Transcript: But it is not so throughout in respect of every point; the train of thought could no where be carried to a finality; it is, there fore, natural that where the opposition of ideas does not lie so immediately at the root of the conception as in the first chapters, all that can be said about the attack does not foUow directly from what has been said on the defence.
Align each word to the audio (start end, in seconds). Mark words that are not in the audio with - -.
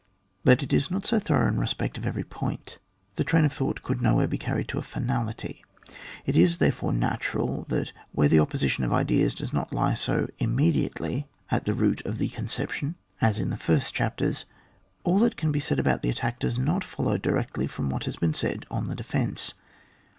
But 0.43 0.63
it 0.63 0.73
is 0.73 0.89
not 0.89 1.05
so 1.05 1.19
throughout 1.19 1.49
in 1.53 1.59
respect 1.59 1.95
of 1.95 2.07
every 2.07 2.23
point; 2.23 2.79
the 3.17 3.23
train 3.23 3.45
of 3.45 3.53
thought 3.53 3.83
could 3.83 4.01
no 4.01 4.15
where 4.15 4.27
be 4.27 4.39
carried 4.39 4.67
to 4.69 4.79
a 4.79 4.81
finality; 4.81 5.63
it 6.25 6.35
is, 6.35 6.57
there 6.57 6.71
fore, 6.71 6.91
natural 6.91 7.65
that 7.69 7.93
where 8.11 8.27
the 8.27 8.39
opposition 8.39 8.83
of 8.83 8.91
ideas 8.91 9.35
does 9.35 9.53
not 9.53 9.71
lie 9.71 9.93
so 9.93 10.27
immediately 10.39 11.27
at 11.51 11.65
the 11.65 11.75
root 11.75 12.01
of 12.03 12.17
the 12.17 12.29
conception 12.29 12.95
as 13.21 13.37
in 13.37 13.51
the 13.51 13.57
first 13.57 13.93
chapters, 13.93 14.45
all 15.03 15.19
that 15.19 15.37
can 15.37 15.51
be 15.51 15.59
said 15.59 15.77
about 15.77 16.01
the 16.01 16.09
attack 16.09 16.39
does 16.39 16.57
not 16.57 16.81
foUow 16.81 17.21
directly 17.21 17.67
from 17.67 17.91
what 17.91 18.05
has 18.05 18.15
been 18.15 18.33
said 18.33 18.65
on 18.71 18.85
the 18.85 18.95
defence. 18.95 19.53